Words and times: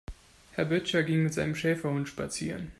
Herr 0.53 0.65
Böttcher 0.65 1.03
ging 1.03 1.21
mit 1.21 1.35
seinem 1.35 1.53
Schäferhund 1.53 2.07
spazieren. 2.09 2.69